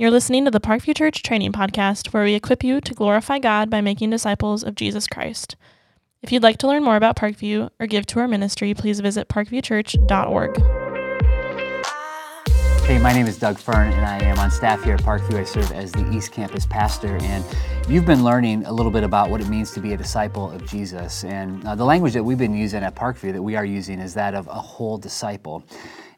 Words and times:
You're 0.00 0.10
listening 0.10 0.46
to 0.46 0.50
the 0.50 0.60
Parkview 0.60 0.96
Church 0.96 1.22
Training 1.22 1.52
Podcast, 1.52 2.14
where 2.14 2.24
we 2.24 2.32
equip 2.32 2.64
you 2.64 2.80
to 2.80 2.94
glorify 2.94 3.38
God 3.38 3.68
by 3.68 3.82
making 3.82 4.08
disciples 4.08 4.64
of 4.64 4.74
Jesus 4.74 5.06
Christ. 5.06 5.56
If 6.22 6.32
you'd 6.32 6.42
like 6.42 6.56
to 6.60 6.66
learn 6.66 6.82
more 6.82 6.96
about 6.96 7.16
Parkview 7.16 7.68
or 7.78 7.86
give 7.86 8.06
to 8.06 8.20
our 8.20 8.26
ministry, 8.26 8.72
please 8.72 9.00
visit 9.00 9.28
parkviewchurch.org. 9.28 10.56
Hey, 12.86 12.98
my 12.98 13.12
name 13.12 13.26
is 13.26 13.38
Doug 13.38 13.58
Fern, 13.58 13.92
and 13.92 14.06
I 14.06 14.24
am 14.24 14.38
on 14.38 14.50
staff 14.50 14.82
here 14.82 14.94
at 14.94 15.02
Parkview. 15.02 15.38
I 15.38 15.44
serve 15.44 15.70
as 15.72 15.92
the 15.92 16.10
East 16.10 16.32
Campus 16.32 16.64
pastor, 16.64 17.18
and 17.20 17.44
you've 17.86 18.06
been 18.06 18.24
learning 18.24 18.64
a 18.64 18.72
little 18.72 18.90
bit 18.90 19.04
about 19.04 19.28
what 19.28 19.42
it 19.42 19.48
means 19.48 19.70
to 19.72 19.80
be 19.80 19.92
a 19.92 19.98
disciple 19.98 20.50
of 20.50 20.66
Jesus. 20.66 21.24
And 21.24 21.62
uh, 21.66 21.74
the 21.74 21.84
language 21.84 22.14
that 22.14 22.24
we've 22.24 22.38
been 22.38 22.54
using 22.54 22.82
at 22.82 22.94
Parkview, 22.94 23.34
that 23.34 23.42
we 23.42 23.54
are 23.54 23.66
using, 23.66 23.98
is 23.98 24.14
that 24.14 24.34
of 24.34 24.46
a 24.46 24.54
whole 24.54 24.96
disciple. 24.96 25.62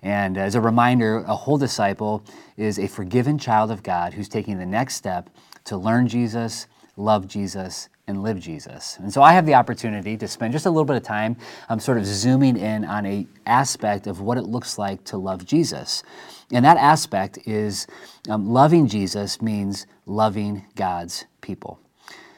And 0.03 0.37
as 0.37 0.55
a 0.55 0.61
reminder, 0.61 1.18
a 1.18 1.37
whole 1.37 1.59
disciple 1.59 2.25
is 2.57 2.79
a 2.79 2.89
forgiven 2.89 3.39
child 3.39 3.71
of 3.71 3.82
God 3.82 4.14
who's 4.14 4.29
taking 4.29 4.59
the 4.59 4.67
next 4.67 4.96
step 4.96 5.31
to 5.64 5.76
learn 5.76 6.09
Jesus, 6.09 6.67
love 6.96 7.29
Jesus, 7.29 7.89
and 8.09 8.23
live 8.23 8.40
Jesus. 8.40 8.99
And 8.99 9.12
so 9.12 9.23
I 9.23 9.32
have 9.32 9.46
the 9.46 9.54
opportunity 9.54 10.17
to 10.17 10.26
spend 10.26 10.53
just 10.53 10.67
a 10.67 10.71
little 10.71 10.85
bit 10.85 10.96
of 10.96 11.04
time 11.04 11.36
um, 11.68 11.79
sort 11.79 11.99
of 11.99 12.04
zooming 12.04 12.57
in 12.57 12.85
on 12.85 13.07
a 13.07 13.26
aspect 13.46 14.09
of 14.09 14.21
what 14.21 14.39
it 14.39 14.43
looks 14.43 14.76
like 14.76 15.04
to 15.04 15.17
love 15.17 15.45
Jesus. 15.45 16.03
And 16.50 16.64
that 16.64 16.76
aspect 16.79 17.39
is 17.46 17.87
um, 18.29 18.50
loving 18.50 18.89
Jesus 18.89 19.40
means 19.40 19.87
loving 20.07 20.64
God's 20.75 21.25
people. 21.40 21.79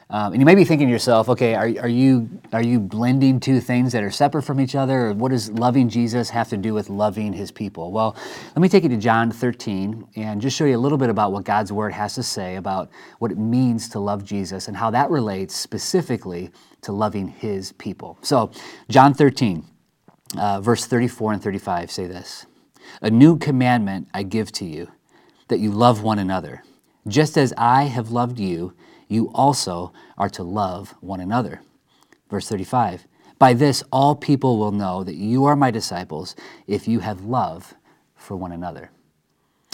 Um, 0.09 0.33
and 0.33 0.41
you 0.41 0.45
may 0.45 0.55
be 0.55 0.63
thinking 0.63 0.87
to 0.87 0.91
yourself, 0.91 1.29
okay, 1.29 1.55
are, 1.55 1.67
are, 1.81 1.87
you, 1.87 2.29
are 2.53 2.63
you 2.63 2.79
blending 2.79 3.39
two 3.39 3.59
things 3.59 3.91
that 3.93 4.03
are 4.03 4.11
separate 4.11 4.43
from 4.43 4.59
each 4.59 4.75
other? 4.75 5.07
Or 5.07 5.13
what 5.13 5.31
does 5.31 5.49
loving 5.51 5.89
Jesus 5.89 6.29
have 6.29 6.49
to 6.49 6.57
do 6.57 6.73
with 6.73 6.89
loving 6.89 7.33
his 7.33 7.51
people? 7.51 7.91
Well, 7.91 8.15
let 8.55 8.57
me 8.57 8.69
take 8.69 8.83
you 8.83 8.89
to 8.89 8.97
John 8.97 9.31
13 9.31 10.07
and 10.15 10.41
just 10.41 10.55
show 10.55 10.65
you 10.65 10.77
a 10.77 10.79
little 10.79 10.97
bit 10.97 11.09
about 11.09 11.31
what 11.31 11.43
God's 11.43 11.71
word 11.71 11.93
has 11.93 12.15
to 12.15 12.23
say 12.23 12.55
about 12.55 12.89
what 13.19 13.31
it 13.31 13.37
means 13.37 13.89
to 13.89 13.99
love 13.99 14.23
Jesus 14.23 14.67
and 14.67 14.77
how 14.77 14.91
that 14.91 15.09
relates 15.09 15.55
specifically 15.55 16.51
to 16.81 16.91
loving 16.91 17.27
his 17.27 17.71
people. 17.73 18.17
So, 18.21 18.51
John 18.89 19.13
13, 19.13 19.65
uh, 20.37 20.61
verse 20.61 20.85
34 20.85 21.33
and 21.33 21.43
35 21.43 21.91
say 21.91 22.07
this 22.07 22.45
A 23.01 23.09
new 23.09 23.37
commandment 23.37 24.07
I 24.13 24.23
give 24.23 24.51
to 24.53 24.65
you, 24.65 24.91
that 25.47 25.59
you 25.59 25.71
love 25.71 26.03
one 26.03 26.19
another. 26.19 26.63
Just 27.07 27.37
as 27.37 27.53
I 27.57 27.83
have 27.83 28.11
loved 28.11 28.39
you, 28.39 28.73
you 29.07 29.31
also 29.33 29.93
are 30.17 30.29
to 30.29 30.43
love 30.43 30.95
one 31.01 31.19
another. 31.19 31.61
Verse 32.29 32.47
35 32.47 33.07
By 33.39 33.53
this 33.53 33.83
all 33.91 34.15
people 34.15 34.57
will 34.57 34.71
know 34.71 35.03
that 35.03 35.15
you 35.15 35.45
are 35.45 35.55
my 35.55 35.71
disciples 35.71 36.35
if 36.67 36.87
you 36.87 36.99
have 36.99 37.21
love 37.25 37.73
for 38.15 38.35
one 38.35 38.51
another. 38.51 38.91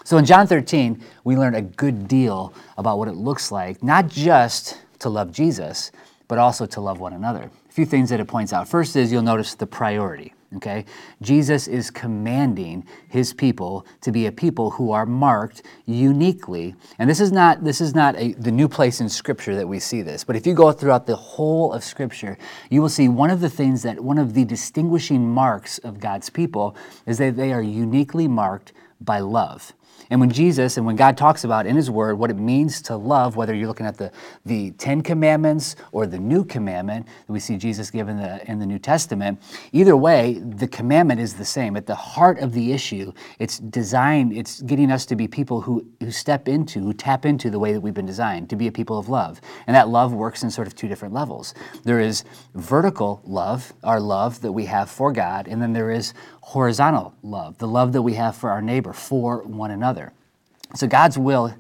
So 0.04 0.18
in 0.18 0.26
John 0.26 0.48
13, 0.48 1.04
we 1.24 1.38
learn 1.38 1.56
a 1.56 1.62
good 1.62 2.08
deal 2.08 2.54
about 2.78 2.98
what 2.98 3.08
it 3.08 3.14
looks 3.16 3.52
like, 3.52 3.84
not 3.84 4.08
just 4.08 4.82
to 5.00 5.10
love 5.10 5.32
Jesus, 5.32 5.92
but 6.28 6.40
also 6.40 6.66
to 6.66 6.82
love 6.82 7.00
one 7.00 7.14
another. 7.14 7.52
A 7.70 7.72
few 7.72 7.86
things 7.86 8.10
that 8.10 8.20
it 8.20 8.26
points 8.26 8.52
out. 8.52 8.68
First 8.68 8.96
is 8.96 9.12
you'll 9.12 9.22
notice 9.22 9.54
the 9.54 9.68
priority. 9.68 10.34
Okay? 10.58 10.86
Jesus 11.22 11.68
is 11.68 11.90
commanding 11.90 12.86
his 13.08 13.34
people 13.34 13.86
to 14.02 14.12
be 14.12 14.26
a 14.26 14.32
people 14.32 14.72
who 14.72 14.92
are 14.92 15.06
marked 15.06 15.64
uniquely. 15.86 16.76
And 17.00 17.10
this 17.10 17.22
is 17.22 17.32
not 17.32 17.64
this 17.64 17.80
is 17.80 17.96
not 17.96 18.16
a, 18.18 18.34
the 18.34 18.52
new 18.52 18.68
place 18.68 19.00
in 19.00 19.08
scripture 19.08 19.56
that 19.56 19.68
we 19.68 19.80
see 19.80 20.02
this, 20.02 20.24
but 20.24 20.36
if 20.36 20.46
you 20.46 20.54
go 20.54 20.72
throughout 20.72 21.06
the 21.06 21.16
whole 21.16 21.72
of 21.72 21.84
scripture, 21.84 22.38
you 22.70 22.82
will 22.82 22.90
see 22.90 23.08
one 23.08 23.30
of 23.30 23.40
the 23.40 23.50
things 23.50 23.84
that 23.84 24.00
one 24.02 24.18
of 24.18 24.34
the 24.34 24.44
distinguishing 24.44 25.30
marks 25.30 25.78
of 25.80 26.00
God's 26.00 26.30
people 26.30 26.76
is 27.06 27.18
that 27.20 27.38
they 27.38 27.54
are 27.54 27.62
uniquely 27.62 28.28
marked 28.28 28.74
by 29.00 29.20
love. 29.20 29.74
And 30.10 30.20
when 30.20 30.32
Jesus 30.32 30.78
and 30.78 30.86
when 30.86 30.96
God 30.96 31.18
talks 31.18 31.44
about 31.44 31.66
in 31.66 31.76
His 31.76 31.90
Word 31.90 32.18
what 32.18 32.30
it 32.30 32.38
means 32.38 32.82
to 32.84 32.96
love, 32.96 33.36
whether 33.36 33.54
you're 33.54 33.68
looking 33.68 33.86
at 33.86 33.98
the, 33.98 34.12
the 34.46 34.72
Ten 34.72 35.02
Commandments 35.02 35.76
or 35.92 36.06
the 36.06 36.20
New 36.20 36.44
Commandment 36.44 37.06
that 37.06 37.32
we 37.32 37.40
see 37.40 37.58
Jesus 37.58 37.92
give 37.92 38.10
in 38.10 38.18
the, 38.18 38.50
in 38.50 38.60
the 38.60 38.66
New 38.66 38.80
Testament, 38.80 39.42
either 39.72 39.96
way, 39.96 40.40
the 40.40 40.68
commandment 40.68 41.20
is 41.20 41.36
the 41.36 41.46
same. 41.46 41.76
At 41.76 41.86
the 41.86 41.96
heart 41.96 42.40
of 42.40 42.54
the 42.54 42.72
issue, 42.72 43.12
it's 43.40 43.60
designed, 43.60 44.34
it's 44.34 44.62
getting 44.62 44.92
us 44.92 45.06
to 45.08 45.16
be 45.16 45.28
people 45.28 45.62
who, 45.62 45.86
who 46.00 46.12
step 46.12 46.48
into, 46.48 46.80
who 46.80 46.94
tap 46.94 47.26
into 47.26 47.50
the 47.50 47.60
way 47.60 47.74
that 47.74 47.82
we've 47.82 47.94
been 47.94 48.06
designed, 48.06 48.50
to 48.50 48.56
be 48.56 48.68
a 48.68 48.72
people 48.72 48.98
of 48.98 49.10
love. 49.10 49.42
And 49.68 49.76
that 49.76 49.90
love 49.90 50.14
works 50.14 50.44
in 50.44 50.52
sort 50.52 50.68
of 50.68 50.76
two 50.76 50.88
different 50.88 51.14
levels. 51.14 51.54
There 51.84 52.00
is 52.00 52.24
vertical 52.56 53.22
love, 53.24 53.74
our 53.84 54.00
love 54.00 54.42
that 54.42 54.52
we 54.52 54.66
have 54.66 54.90
for 54.90 55.12
God, 55.12 55.48
and 55.48 55.62
then 55.62 55.74
there 55.74 55.92
is 55.92 56.14
horizontal 56.42 57.14
love, 57.24 57.58
the 57.58 57.68
love 57.68 57.94
that 57.94 58.02
we 58.02 58.16
have 58.16 58.36
for 58.36 58.50
our 58.50 58.62
neighbor, 58.62 58.94
for 58.94 59.44
one 59.44 59.72
another. 59.72 60.12
So, 60.74 60.88
God's 60.88 61.18
will 61.18 61.54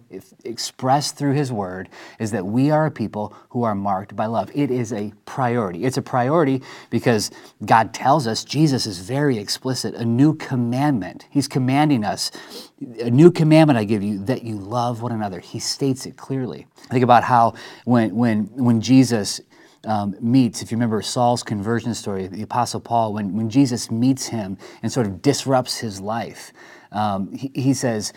expressed 0.45 1.17
through 1.17 1.33
His 1.33 1.51
Word 1.51 1.89
is 2.17 2.31
that 2.31 2.45
we 2.45 2.71
are 2.71 2.85
a 2.85 2.91
people 2.91 3.35
who 3.49 3.63
are 3.63 3.75
marked 3.75 4.15
by 4.15 4.25
love. 4.25 4.49
It 4.55 4.71
is 4.71 4.93
a 4.93 5.11
priority. 5.25 5.83
It's 5.83 5.97
a 5.97 6.01
priority 6.01 6.61
because 6.89 7.29
God 7.65 7.93
tells 7.93 8.25
us, 8.25 8.45
Jesus 8.45 8.85
is 8.85 8.99
very 8.99 9.37
explicit, 9.37 9.95
a 9.95 10.05
new 10.05 10.33
commandment. 10.35 11.27
He's 11.29 11.49
commanding 11.49 12.05
us, 12.05 12.31
a 12.99 13.09
new 13.09 13.31
commandment 13.31 13.77
I 13.77 13.83
give 13.83 14.01
you, 14.01 14.23
that 14.25 14.43
you 14.43 14.55
love 14.55 15.01
one 15.01 15.11
another. 15.11 15.41
He 15.41 15.59
states 15.59 16.05
it 16.05 16.15
clearly. 16.15 16.67
Think 16.89 17.03
about 17.03 17.25
how 17.25 17.55
when, 17.83 18.15
when, 18.15 18.45
when 18.55 18.79
Jesus 18.79 19.41
um, 19.85 20.15
meets, 20.19 20.61
if 20.61 20.71
you 20.71 20.77
remember 20.77 21.01
Saul's 21.01 21.43
conversion 21.43 21.93
story, 21.95 22.27
the 22.27 22.43
Apostle 22.43 22.79
Paul, 22.79 23.13
when, 23.13 23.35
when 23.35 23.49
Jesus 23.49 23.89
meets 23.89 24.27
him 24.27 24.57
and 24.83 24.91
sort 24.91 25.07
of 25.07 25.21
disrupts 25.21 25.77
his 25.77 25.99
life, 25.99 26.53
um, 26.91 27.31
he, 27.33 27.51
he, 27.55 27.73
says, 27.73 28.13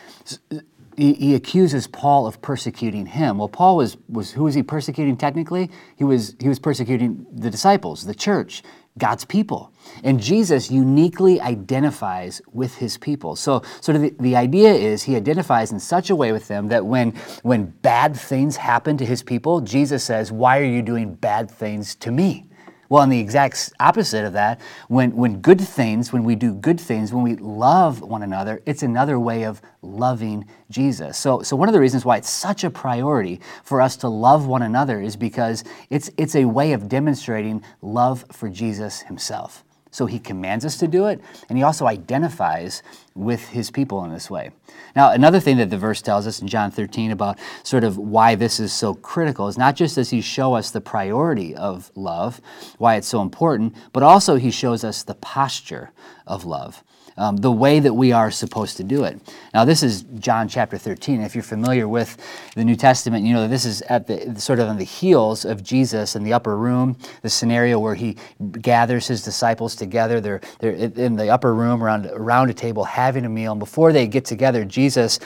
he, 0.97 1.35
accuses 1.35 1.87
Paul 1.87 2.27
of 2.27 2.43
persecuting 2.43 3.07
him. 3.07 3.39
Well, 3.39 3.49
Paul 3.49 3.77
was, 3.77 3.97
was 4.09 4.33
who 4.33 4.45
was 4.45 4.55
he 4.55 4.63
persecuting 4.63 5.17
technically? 5.17 5.71
He 5.97 6.05
was, 6.05 6.37
he 6.41 6.49
was 6.49 6.59
persecuting 6.59 7.27
the 7.33 7.51
disciples, 7.51 8.05
the 8.05 8.15
church. 8.15 8.63
God's 8.97 9.25
people. 9.25 9.73
And 10.05 10.21
Jesus 10.21 10.71
uniquely 10.71 11.41
identifies 11.41 12.41
with 12.53 12.77
his 12.77 12.97
people. 12.97 13.35
So, 13.35 13.63
sort 13.81 13.97
of 13.97 14.03
the, 14.03 14.15
the 14.21 14.37
idea 14.37 14.73
is 14.73 15.03
he 15.03 15.17
identifies 15.17 15.73
in 15.73 15.81
such 15.81 16.11
a 16.11 16.17
way 16.17 16.31
with 16.31 16.47
them 16.47 16.69
that 16.69 16.87
when, 16.87 17.11
when 17.43 17.67
bad 17.83 18.17
things 18.17 18.57
happen 18.57 18.97
to 18.99 19.05
his 19.05 19.23
people, 19.23 19.61
Jesus 19.61 20.05
says, 20.05 20.31
Why 20.31 20.61
are 20.61 20.65
you 20.65 20.81
doing 20.81 21.15
bad 21.15 21.51
things 21.51 21.97
to 21.97 22.13
me? 22.13 22.49
Well, 22.89 23.03
on 23.03 23.09
the 23.09 23.19
exact 23.19 23.73
opposite 23.81 24.25
of 24.25 24.33
that, 24.35 24.61
when, 24.89 25.15
when 25.17 25.41
good 25.41 25.61
things, 25.61 26.13
when 26.13 26.25
we 26.25 26.35
do 26.35 26.55
good 26.55 26.81
things, 26.81 27.13
when 27.13 27.25
we 27.25 27.37
love 27.37 28.01
one 28.01 28.23
another, 28.23 28.63
it's 28.67 28.83
another 28.83 29.19
way 29.19 29.45
of 29.45 29.63
loving 29.83 30.47
Jesus. 30.71 31.17
So, 31.17 31.43
so 31.43 31.57
one 31.57 31.69
of 31.69 31.73
the 31.73 31.81
reasons 31.81 32.05
why 32.05 32.19
it's 32.19 32.31
such 32.31 32.65
a 32.65 32.71
priority 32.71 33.41
for 33.63 33.81
us 33.81 33.97
to 33.99 34.09
love 34.09 34.47
one 34.47 34.63
another 34.63 35.01
is 35.01 35.17
because 35.17 35.65
it's, 35.91 36.11
it's 36.17 36.35
a 36.35 36.45
way 36.45 36.73
of 36.73 36.89
demonstrating 36.89 37.63
love 37.83 38.25
for 38.31 38.49
Jesus 38.49 39.01
himself. 39.01 39.65
So 39.95 40.07
he 40.07 40.19
commands 40.19 40.65
us 40.65 40.77
to 40.79 40.89
do 40.89 41.07
it, 41.07 41.21
and 41.49 41.57
he 41.57 41.63
also 41.63 41.87
identifies 41.87 42.83
with 43.15 43.51
his 43.51 43.71
people 43.71 44.05
in 44.05 44.13
this 44.13 44.29
way. 44.29 44.51
Now, 44.97 45.13
another 45.13 45.39
thing 45.39 45.57
that 45.59 45.71
the 45.71 45.79
verse 45.79 46.03
tells 46.03 46.27
us 46.27 46.43
in 46.43 46.49
John 46.49 46.73
13 46.73 47.13
about 47.13 47.39
sort 47.63 47.85
of 47.85 47.97
why 47.97 48.35
this 48.35 48.59
is 48.59 48.73
so 48.73 48.95
critical 48.95 49.47
is 49.47 49.57
not 49.57 49.77
just 49.77 49.95
does 49.95 50.11
he 50.11 50.21
show 50.21 50.55
us 50.55 50.73
the 50.73 50.81
priority 50.81 51.55
of 51.55 51.93
love, 51.95 52.41
why 52.79 52.97
it's 52.97 53.07
so 53.07 53.23
important, 53.23 53.77
but 53.93 54.03
also 54.03 54.35
he 54.35 54.51
shows 54.51 54.83
us 54.83 55.05
the 55.05 55.15
posture 55.15 55.93
of 56.27 56.45
love 56.45 56.83
um, 57.17 57.37
the 57.37 57.51
way 57.51 57.81
that 57.81 57.95
we 57.95 58.13
are 58.13 58.31
supposed 58.31 58.77
to 58.79 58.85
do 58.85 59.05
it. 59.05 59.21
Now, 59.53 59.65
this 59.65 59.83
is 59.83 60.03
John 60.19 60.49
chapter 60.49 60.77
13. 60.77 61.21
If 61.21 61.35
you're 61.35 61.45
familiar 61.45 61.87
with 61.87 62.17
the 62.55 62.65
New 62.65 62.77
Testament, 62.77 63.25
you 63.25 63.35
know 63.35 63.43
that 63.43 63.51
this 63.51 63.65
is 63.65 63.83
at 63.83 64.07
the 64.07 64.41
sort 64.41 64.59
of 64.59 64.69
on 64.69 64.79
the 64.79 64.85
heels 64.85 65.45
of 65.45 65.63
Jesus 65.63 66.17
in 66.17 66.25
the 66.25 66.33
upper 66.33 66.57
room, 66.57 66.97
the 67.23 67.31
scenario 67.31 67.79
where 67.79 67.95
he 67.95 68.17
gathers 68.61 69.07
his 69.07 69.23
disciples 69.23 69.77
together. 69.77 70.21
They're, 70.21 70.41
they're 70.59 70.73
in 70.73 71.17
the 71.17 71.29
upper 71.29 71.55
room 71.55 71.83
around, 71.83 72.07
around 72.07 72.51
a 72.51 72.55
table 72.55 72.85
having 72.85 73.25
a 73.25 73.29
meal. 73.29 73.53
And 73.53 73.61
before 73.61 73.93
they 73.93 74.07
get 74.07 74.25
together, 74.25 74.65
Jesus 74.65 75.21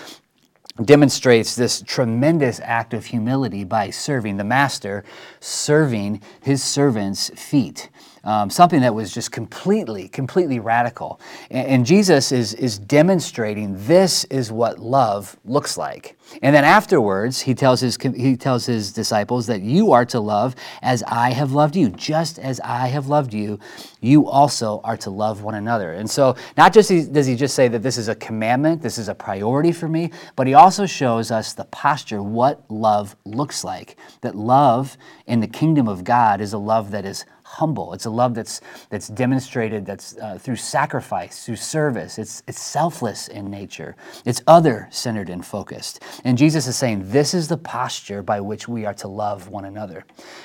demonstrates 0.85 1.57
this 1.57 1.83
tremendous 1.83 2.61
act 2.61 2.95
of 2.95 3.07
humility 3.07 3.65
by 3.65 3.91
serving 3.91 4.37
the 4.37 4.45
master, 4.45 5.05
serving 5.41 6.21
his 6.41 6.63
servants' 6.63 7.31
feet 7.31 7.89
um, 8.25 8.51
something 8.51 8.81
that 8.81 8.95
was 8.95 9.13
just 9.13 9.33
completely, 9.33 10.09
completely 10.09 10.61
radical. 10.61 11.21
And, 11.51 11.69
and 11.69 11.87
Jesus 11.87 12.33
is, 12.33 12.55
is 12.55 12.79
demonstrating 12.79 13.75
this 13.87 14.25
is 14.25 14.53
what 14.53 14.79
love 14.79 15.37
looks 15.45 15.77
like. 15.77 16.17
And 16.43 16.55
then 16.55 16.65
afterwards, 16.65 17.41
he 17.41 17.55
tells, 17.55 17.81
his, 17.81 17.97
he 17.97 18.37
tells 18.37 18.67
his 18.67 18.93
disciples 18.93 19.47
that 19.47 19.63
you 19.63 19.93
are 19.93 20.05
to 20.07 20.21
love 20.21 20.55
as 20.83 21.03
I 21.05 21.31
have 21.31 21.53
loved 21.53 21.75
you. 21.75 21.89
Just 21.89 22.39
as 22.39 22.61
I 22.61 22.89
have 22.89 23.07
loved 23.07 23.33
you, 23.33 23.59
you 24.01 24.29
also 24.29 24.81
are 24.85 24.97
to 24.99 25.11
love 25.11 25.43
one 25.43 25.55
another. 25.55 25.93
And 25.93 26.09
so, 26.09 26.37
not 26.57 26.73
just 26.73 26.91
does 27.13 27.27
he 27.27 27.35
just 27.35 27.55
say 27.55 27.69
that 27.69 27.83
this 27.83 27.99
is 27.99 28.09
a 28.09 28.15
commandment, 28.15 28.83
this 28.83 28.99
is 28.99 29.09
a 29.09 29.15
priority 29.15 29.73
for 29.73 29.89
me, 29.89 30.11
but 30.37 30.47
he 30.47 30.55
also 30.55 30.87
shows 30.87 31.31
us 31.31 31.53
the 31.55 31.65
posture, 31.65 32.23
what 32.23 32.63
love 32.71 33.17
looks 33.25 33.65
like. 33.65 33.97
That 34.21 34.35
love 34.35 34.97
in 35.27 35.41
the 35.41 35.47
kingdom 35.47 35.89
of 35.89 36.05
God 36.05 36.41
is 36.41 36.53
a 36.53 36.59
love 36.59 36.91
that 36.91 37.05
is 37.05 37.25
humble. 37.49 37.95
It's 37.95 38.05
a 38.05 38.11
love 38.11 38.35
that's 38.35 38.61
that's 38.91 39.09
demonstrated 39.09 39.87
that's 39.87 40.17
uh, 40.19 40.39
through 40.39 40.57
sacrifice, 40.57 41.45
through 41.45 41.57
service. 41.57 42.19
It's 42.19 42.43
it's 42.47 42.61
selfless 42.61 43.29
in 43.29 43.51
nature. 43.51 43.97
It's 44.27 44.43
other 44.47 44.87
centered 44.91 45.31
and 45.31 45.45
focused. 45.45 46.03
And 46.25 46.37
Jesus 46.37 46.67
is 46.67 46.77
saying 46.77 47.11
this 47.11 47.33
is 47.33 47.49
the 47.49 47.57
posture 47.57 48.23
by 48.23 48.41
which 48.41 48.69
we 48.69 48.85
are 48.85 48.95
to 48.95 49.09
love 49.09 49.49
one 49.49 49.65
another. 49.65 50.05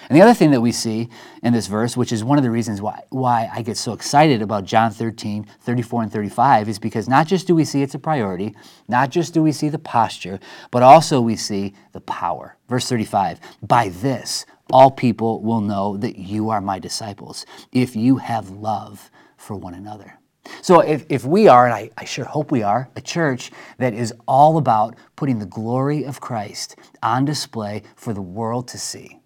And 0.10 0.18
the 0.18 0.22
other 0.22 0.34
thing 0.34 0.52
that 0.52 0.62
we 0.62 0.72
see 0.72 1.10
in 1.44 1.52
this 1.52 1.68
verse, 1.68 1.98
which 1.98 2.14
is 2.14 2.24
one 2.24 2.38
of 2.38 2.44
the 2.44 2.52
reasons 2.52 2.82
why 2.82 3.02
why 3.10 3.50
I 3.54 3.62
get 3.62 3.78
so 3.78 3.94
excited 3.94 4.42
about 4.42 4.64
John 4.64 4.92
13, 4.92 5.46
34 5.60 6.04
and 6.04 6.12
35 6.12 6.70
is 6.70 6.80
because 6.80 7.10
not 7.10 7.28
just 7.28 7.48
do 7.48 7.56
we 7.56 7.66
see 7.66 7.82
it's 7.82 7.96
a 7.96 8.00
priority, 8.00 8.56
not 8.88 9.10
just 9.10 9.34
do 9.34 9.44
we 9.44 9.52
see 9.52 9.70
the 9.70 9.80
posture, 9.80 10.40
but 10.72 10.84
also 10.84 11.20
we 11.20 11.36
see 11.36 11.74
the 11.92 12.02
power. 12.02 12.58
Verse 12.70 12.88
35, 12.88 13.40
by 13.62 13.90
this 13.90 14.46
all 14.72 14.92
people 14.92 15.42
will 15.42 15.62
know 15.62 15.98
that 15.98 16.18
you 16.18 16.50
are 16.50 16.62
my 16.62 16.80
disciples 16.80 17.46
if 17.72 17.96
you 17.96 18.18
have 18.18 18.50
love 18.50 19.12
for 19.38 19.56
one 19.56 19.74
another. 19.74 20.20
So, 20.62 20.82
if, 20.82 21.06
if 21.10 21.24
we 21.26 21.48
are, 21.48 21.66
and 21.66 21.74
I, 21.74 21.90
I 21.98 22.06
sure 22.06 22.26
hope 22.26 22.52
we 22.52 22.64
are, 22.64 22.90
a 22.96 23.02
church 23.02 23.52
that 23.78 23.94
is 23.94 24.14
all 24.28 24.58
about 24.58 24.96
putting 25.16 25.40
the 25.40 25.46
glory 25.46 26.04
of 26.04 26.20
Christ 26.20 26.76
on 27.02 27.24
display 27.24 27.84
for 27.96 28.14
the 28.14 28.22
world 28.22 28.68
to 28.70 28.78
see, 28.78 29.20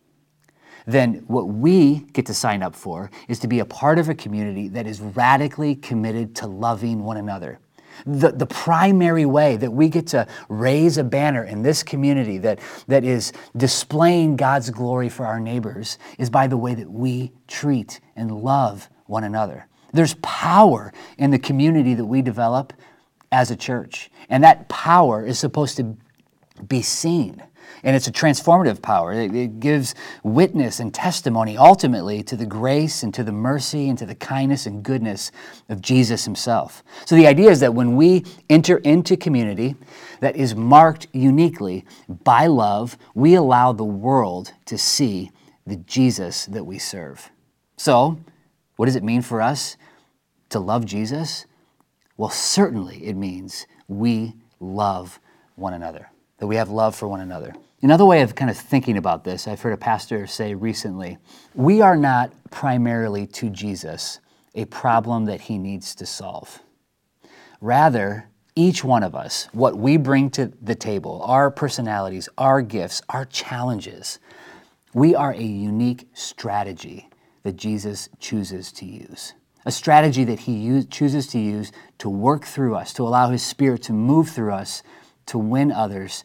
then 0.85 1.23
what 1.27 1.47
we 1.47 1.99
get 2.13 2.25
to 2.27 2.33
sign 2.33 2.61
up 2.61 2.75
for 2.75 3.09
is 3.27 3.39
to 3.39 3.47
be 3.47 3.59
a 3.59 3.65
part 3.65 3.99
of 3.99 4.09
a 4.09 4.15
community 4.15 4.67
that 4.69 4.87
is 4.87 5.01
radically 5.01 5.75
committed 5.75 6.35
to 6.35 6.47
loving 6.47 7.03
one 7.03 7.17
another 7.17 7.59
the, 8.05 8.31
the 8.31 8.45
primary 8.45 9.25
way 9.25 9.57
that 9.57 9.71
we 9.71 9.89
get 9.89 10.07
to 10.07 10.27
raise 10.49 10.97
a 10.97 11.03
banner 11.03 11.43
in 11.43 11.61
this 11.61 11.83
community 11.83 12.37
that, 12.39 12.59
that 12.87 13.03
is 13.03 13.33
displaying 13.55 14.35
God's 14.35 14.69
glory 14.69 15.09
for 15.09 15.25
our 15.25 15.39
neighbors 15.39 15.97
is 16.17 16.29
by 16.29 16.47
the 16.47 16.57
way 16.57 16.73
that 16.75 16.89
we 16.89 17.31
treat 17.47 17.99
and 18.15 18.31
love 18.31 18.89
one 19.05 19.23
another. 19.23 19.67
There's 19.93 20.15
power 20.15 20.93
in 21.17 21.31
the 21.31 21.39
community 21.39 21.93
that 21.93 22.05
we 22.05 22.21
develop 22.21 22.73
as 23.31 23.51
a 23.51 23.55
church, 23.55 24.09
and 24.29 24.43
that 24.43 24.69
power 24.69 25.25
is 25.25 25.39
supposed 25.39 25.77
to 25.77 25.97
be 26.67 26.81
seen. 26.81 27.43
And 27.83 27.95
it's 27.95 28.07
a 28.07 28.11
transformative 28.11 28.81
power. 28.81 29.13
It, 29.13 29.35
it, 29.35 29.59
gives 29.59 29.95
witness 30.23 30.79
and 30.79 30.93
testimony 30.93 31.57
ultimately 31.57 32.23
to 32.23 32.35
the 32.35 32.45
grace 32.45 33.03
and 33.03 33.13
to 33.13 33.23
the 33.23 33.31
mercy 33.31 33.89
and 33.89 33.97
to 33.97 34.05
the 34.05 34.15
kindness 34.15 34.65
and 34.65 34.83
goodness 34.83 35.31
of 35.69 35.81
Jesus 35.81 36.25
himself. 36.25 36.83
So 37.05 37.15
the 37.15 37.27
idea 37.27 37.49
is 37.49 37.59
that 37.59 37.73
when 37.73 37.95
we 37.95 38.25
enter 38.49 38.77
into 38.77 39.15
community 39.17 39.75
that 40.19 40.35
is 40.35 40.55
marked 40.55 41.07
uniquely 41.13 41.85
by 42.23 42.47
love, 42.47 42.97
we 43.13 43.35
allow 43.35 43.73
the 43.73 43.83
world 43.83 44.53
to 44.65 44.77
see 44.77 45.31
the 45.65 45.77
Jesus 45.77 46.45
that 46.45 46.65
we 46.65 46.79
serve. 46.79 47.29
So, 47.77 48.19
what 48.77 48.85
does 48.85 48.95
it 48.95 49.03
mean 49.03 49.21
for 49.21 49.41
us 49.41 49.75
to 50.49 50.59
love 50.59 50.85
Jesus? 50.85 51.45
Well, 52.15 52.29
certainly 52.29 53.03
it 53.05 53.15
means 53.15 53.67
we 53.87 54.33
love 54.59 55.19
one 55.55 55.73
another 55.73 56.09
that 56.37 56.47
we 56.47 56.55
have 56.55 56.69
love 56.69 56.95
for 56.95 57.07
one 57.07 57.21
another. 57.21 57.53
Another 57.81 58.05
way 58.05 58.21
of 58.21 58.35
kind 58.35 58.49
of 58.49 58.57
thinking 58.57 58.97
about 58.97 59.23
this, 59.23 59.47
I've 59.47 59.61
heard 59.61 59.73
a 59.73 59.77
pastor 59.77 60.25
say 60.27 60.55
recently 60.55 61.17
we 61.53 61.81
are 61.81 61.95
not 61.95 62.31
primarily 62.49 63.27
to 63.27 63.49
Jesus 63.49 64.19
a 64.55 64.65
problem 64.65 65.25
that 65.25 65.41
he 65.41 65.57
needs 65.57 65.93
to 65.95 66.05
solve. 66.05 66.59
Rather, 67.61 68.29
each 68.55 68.83
one 68.83 69.03
of 69.03 69.13
us, 69.15 69.47
what 69.51 69.77
we 69.77 69.97
bring 69.97 70.31
to 70.31 70.51
the 70.61 70.73
table, 70.73 71.21
our 71.23 71.51
personalities, 71.51 72.27
our 72.37 72.63
gifts, 72.63 73.01
our 73.09 73.25
challenges, 73.25 74.17
we 74.93 75.13
are 75.13 75.31
a 75.33 75.43
unique 75.43 76.07
strategy 76.13 77.07
that 77.43 77.55
Jesus 77.55 78.09
chooses 78.19 78.71
to 78.71 78.85
use. 78.85 79.33
A 79.65 79.71
strategy 79.71 80.23
that 80.23 80.41
he 80.41 80.53
use, 80.53 80.87
chooses 80.87 81.27
to 81.27 81.39
use 81.39 81.71
to 81.99 82.09
work 82.09 82.45
through 82.45 82.75
us, 82.75 82.93
to 82.93 83.03
allow 83.03 83.29
his 83.29 83.43
spirit 83.43 83.83
to 83.83 83.93
move 83.93 84.29
through 84.29 84.53
us 84.53 84.81
to 85.27 85.37
win 85.37 85.71
others 85.71 86.23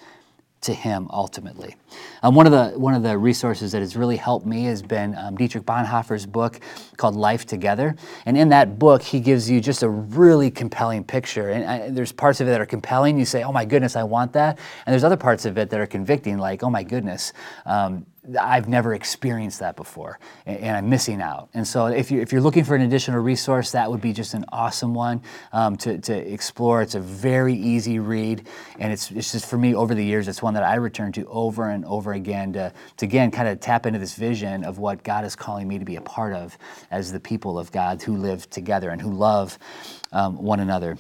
to 0.63 0.73
Him 0.73 1.09
ultimately. 1.11 1.77
Um, 2.23 2.35
one, 2.35 2.47
of 2.47 2.53
the, 2.53 2.79
one 2.79 2.95
of 2.95 3.03
the 3.03 3.17
resources 3.19 3.73
that 3.73 3.81
has 3.81 3.97
really 3.97 4.17
helped 4.17 4.47
me 4.47 4.65
has 4.65 4.83
been 4.83 5.17
um, 5.17 5.37
Dietrich 5.37 5.65
Bonhoeffer's 5.65 6.27
book 6.27 6.61
called 6.97 7.17
Life 7.17 7.47
Together. 7.47 7.97
And 8.27 8.37
in 8.37 8.49
that 8.51 8.79
book, 8.79 9.03
he 9.03 9.21
gives 9.21 9.51
you 9.51 9.61
just 9.61 9.83
a 9.83 9.89
really 9.89 10.51
compelling 10.51 11.05
picture. 11.05 11.51
And 11.51 11.65
uh, 11.65 11.95
there's 11.95 12.13
parts 12.13 12.41
of 12.41 12.49
it 12.49 12.51
that 12.51 12.61
are 12.61 12.67
compelling. 12.67 13.19
You 13.19 13.25
say, 13.25 13.43
oh 13.43 13.53
my 13.53 13.65
goodness, 13.65 13.97
I 13.97 14.05
want 14.05 14.33
that. 14.35 14.59
And 14.87 14.93
there's 14.93 15.05
other 15.05 15.17
parts 15.17 15.45
of 15.45 15.59
it 15.59 15.71
that 15.71 15.81
are 15.81 15.87
convicting, 15.87 16.39
like, 16.39 16.63
oh 16.63 16.71
my 16.71 16.83
goodness, 16.83 17.33
um, 17.67 18.07
I've 18.41 18.69
never 18.69 18.95
experienced 18.95 19.59
that 19.59 19.75
before 19.75 20.21
and 20.47 20.77
I'm 20.77 20.89
missing 20.89 21.21
out. 21.21 21.49
And 21.55 21.67
so, 21.67 21.87
if, 21.87 22.13
you, 22.13 22.21
if 22.21 22.31
you're 22.31 22.41
looking 22.41 22.63
for 22.63 22.77
an 22.77 22.83
additional 22.83 23.19
resource, 23.19 23.73
that 23.73 23.91
would 23.91 24.01
be 24.01 24.13
just 24.13 24.35
an 24.35 24.45
awesome 24.53 24.95
one 24.95 25.23
um, 25.53 25.77
to, 25.79 25.99
to 25.99 26.33
explore. 26.33 26.83
It's 26.83 26.95
a 26.95 27.01
very 27.01 27.55
easy 27.55 27.99
read, 27.99 28.47
and 28.79 28.93
it's, 28.93 29.11
it's 29.11 29.33
just 29.33 29.47
for 29.47 29.59
me 29.59 29.75
over 29.75 29.95
the 29.95 30.05
years, 30.05 30.29
it's 30.29 30.41
one 30.41 30.55
that 30.55 30.63
I 30.63 30.77
return 30.77 31.11
to 31.13 31.27
over 31.27 31.69
and 31.69 31.82
over 31.85 32.13
again 32.13 32.53
to, 32.55 32.73
to 32.97 33.07
again 33.07 33.31
kind 33.31 33.49
of 33.49 33.61
tap 33.61 33.87
into 33.87 33.99
this 33.99 34.15
vision 34.15 34.65
of 34.65 34.79
what 34.79 35.03
God 35.03 35.25
is 35.25 35.37
calling 35.37 35.69
me 35.69 35.79
to 35.79 35.85
be 35.85 35.97
a 35.97 36.01
part 36.01 36.33
of 36.33 36.57
as 36.91 37.13
the 37.13 37.21
people 37.21 37.59
of 37.59 37.73
God 37.73 38.03
who 38.03 38.17
live 38.17 38.49
together 38.51 38.91
and 38.91 39.01
who 39.01 39.13
love 39.13 39.59
um, 40.13 40.37
one 40.37 40.61
another. 40.61 40.97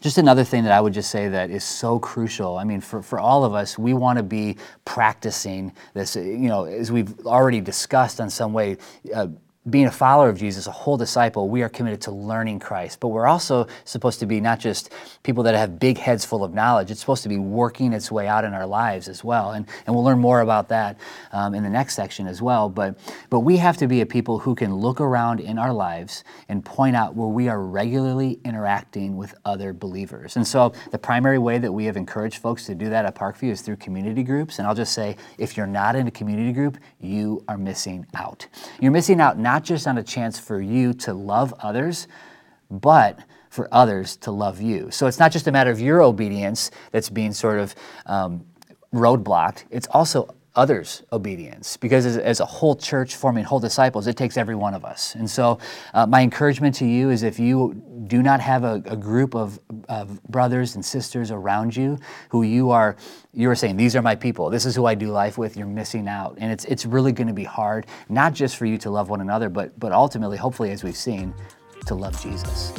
Just 0.00 0.18
another 0.18 0.44
thing 0.44 0.64
that 0.64 0.72
I 0.72 0.80
would 0.80 0.92
just 0.92 1.10
say 1.10 1.28
that 1.28 1.50
is 1.50 1.64
so 1.64 1.98
crucial. 1.98 2.58
I 2.58 2.64
mean, 2.64 2.80
for, 2.80 3.00
for 3.00 3.20
all 3.20 3.44
of 3.44 3.54
us, 3.54 3.78
we 3.78 3.94
want 3.94 4.18
to 4.18 4.22
be 4.22 4.56
practicing 4.84 5.72
this. 5.94 6.16
You 6.16 6.48
know, 6.48 6.64
as 6.64 6.90
we've 6.90 7.26
already 7.26 7.60
discussed 7.60 8.20
in 8.20 8.28
some 8.28 8.52
way, 8.52 8.76
uh, 9.14 9.28
being 9.70 9.86
a 9.86 9.90
follower 9.90 10.28
of 10.28 10.38
Jesus, 10.38 10.66
a 10.66 10.70
whole 10.70 10.98
disciple, 10.98 11.48
we 11.48 11.62
are 11.62 11.70
committed 11.70 12.02
to 12.02 12.10
learning 12.10 12.58
Christ. 12.60 13.00
But 13.00 13.08
we're 13.08 13.26
also 13.26 13.66
supposed 13.84 14.20
to 14.20 14.26
be 14.26 14.40
not 14.40 14.60
just 14.60 14.92
people 15.22 15.42
that 15.44 15.54
have 15.54 15.78
big 15.78 15.96
heads 15.96 16.24
full 16.24 16.44
of 16.44 16.52
knowledge, 16.52 16.90
it's 16.90 17.00
supposed 17.00 17.22
to 17.22 17.30
be 17.30 17.38
working 17.38 17.94
its 17.94 18.12
way 18.12 18.28
out 18.28 18.44
in 18.44 18.52
our 18.52 18.66
lives 18.66 19.08
as 19.08 19.24
well. 19.24 19.52
And, 19.52 19.66
and 19.86 19.94
we'll 19.94 20.04
learn 20.04 20.18
more 20.18 20.42
about 20.42 20.68
that 20.68 20.98
um, 21.32 21.54
in 21.54 21.62
the 21.62 21.70
next 21.70 21.94
section 21.94 22.26
as 22.26 22.42
well. 22.42 22.68
But, 22.68 22.98
but 23.30 23.40
we 23.40 23.56
have 23.56 23.78
to 23.78 23.86
be 23.86 24.02
a 24.02 24.06
people 24.06 24.38
who 24.38 24.54
can 24.54 24.74
look 24.74 25.00
around 25.00 25.40
in 25.40 25.58
our 25.58 25.72
lives 25.72 26.24
and 26.50 26.62
point 26.62 26.94
out 26.94 27.14
where 27.14 27.28
we 27.28 27.48
are 27.48 27.62
regularly 27.62 28.40
interacting 28.44 29.16
with 29.16 29.34
other 29.46 29.72
believers. 29.72 30.36
And 30.36 30.46
so 30.46 30.74
the 30.90 30.98
primary 30.98 31.38
way 31.38 31.56
that 31.56 31.72
we 31.72 31.86
have 31.86 31.96
encouraged 31.96 32.42
folks 32.42 32.66
to 32.66 32.74
do 32.74 32.90
that 32.90 33.06
at 33.06 33.14
Parkview 33.14 33.50
is 33.50 33.62
through 33.62 33.76
community 33.76 34.22
groups. 34.22 34.58
And 34.58 34.68
I'll 34.68 34.74
just 34.74 34.92
say, 34.92 35.16
if 35.38 35.56
you're 35.56 35.66
not 35.66 35.96
in 35.96 36.06
a 36.06 36.10
community 36.10 36.52
group, 36.52 36.76
you 37.00 37.42
are 37.48 37.56
missing 37.56 38.06
out. 38.14 38.46
You're 38.78 38.92
missing 38.92 39.20
out 39.20 39.38
not 39.38 39.53
not 39.54 39.62
just 39.62 39.86
on 39.86 39.98
a 39.98 40.02
chance 40.02 40.36
for 40.36 40.60
you 40.60 40.92
to 40.92 41.14
love 41.14 41.54
others, 41.60 42.08
but 42.72 43.20
for 43.50 43.68
others 43.70 44.16
to 44.16 44.32
love 44.32 44.60
you. 44.60 44.90
So 44.90 45.06
it's 45.06 45.20
not 45.20 45.30
just 45.30 45.46
a 45.46 45.52
matter 45.52 45.70
of 45.70 45.80
your 45.80 46.02
obedience 46.02 46.72
that's 46.90 47.08
being 47.08 47.32
sort 47.32 47.60
of 47.60 47.72
um, 48.06 48.44
roadblocked, 48.92 49.62
it's 49.70 49.86
also 49.92 50.34
others' 50.56 51.02
obedience. 51.12 51.76
Because 51.76 52.06
as, 52.06 52.16
as, 52.16 52.40
a 52.40 52.44
whole 52.44 52.76
church 52.76 53.16
forming 53.16 53.44
whole 53.44 53.60
disciples, 53.60 54.06
it 54.06 54.16
takes 54.16 54.36
every 54.36 54.54
one 54.54 54.74
of 54.74 54.84
us. 54.84 55.14
And 55.14 55.28
so, 55.28 55.58
uh, 55.92 56.06
my 56.06 56.22
encouragement 56.22 56.74
to 56.76 56.86
you 56.86 57.10
is 57.10 57.22
if 57.22 57.38
you 57.38 57.82
do 58.06 58.22
not 58.22 58.40
have 58.40 58.64
a, 58.64 58.82
a 58.86 58.96
group 58.96 59.34
of, 59.34 59.58
of, 59.88 60.22
brothers 60.24 60.74
and 60.74 60.84
sisters 60.84 61.30
around 61.30 61.76
you 61.76 61.98
who 62.28 62.42
you 62.42 62.70
are 62.70 62.96
you 63.32 63.48
are 63.50 63.54
saying 63.54 63.76
these 63.76 63.96
are 63.96 64.02
my 64.02 64.14
people 64.14 64.50
this 64.50 64.64
is 64.66 64.74
who 64.74 64.84
i 64.86 64.94
do 64.94 65.08
life 65.08 65.38
with 65.38 65.56
you're 65.56 65.66
missing 65.66 66.08
out 66.08 66.36
and 66.40 66.52
it's, 66.52 66.64
it's 66.66 66.84
really 66.86 67.12
going 67.12 67.26
to 67.26 67.32
be 67.32 67.44
hard 67.44 67.86
not 68.08 68.32
just 68.32 68.56
for 68.56 68.66
you 68.66 68.76
to 68.78 68.90
love 68.90 69.08
one 69.10 69.20
another 69.20 69.48
but, 69.48 69.78
but 69.78 69.92
ultimately 69.92 70.36
hopefully 70.36 70.70
as 70.70 70.84
we've 70.84 70.96
seen 70.96 71.34
to 71.86 71.94
love 71.94 72.20
jesus 72.20 72.72